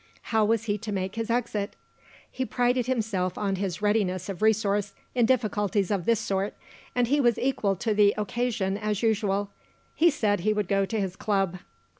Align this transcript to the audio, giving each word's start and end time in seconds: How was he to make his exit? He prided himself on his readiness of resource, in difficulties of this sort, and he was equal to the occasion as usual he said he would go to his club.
How 0.33 0.43
was 0.43 0.63
he 0.63 0.79
to 0.79 0.91
make 0.91 1.13
his 1.13 1.29
exit? 1.29 1.75
He 2.31 2.43
prided 2.43 2.87
himself 2.87 3.37
on 3.37 3.57
his 3.57 3.83
readiness 3.83 4.29
of 4.29 4.41
resource, 4.41 4.93
in 5.13 5.27
difficulties 5.27 5.91
of 5.91 6.05
this 6.05 6.19
sort, 6.19 6.55
and 6.95 7.05
he 7.07 7.21
was 7.21 7.37
equal 7.37 7.75
to 7.75 7.93
the 7.93 8.15
occasion 8.17 8.79
as 8.79 9.03
usual 9.03 9.51
he 9.93 10.09
said 10.09 10.39
he 10.39 10.53
would 10.53 10.67
go 10.67 10.87
to 10.87 10.99
his 10.99 11.15
club. 11.15 11.59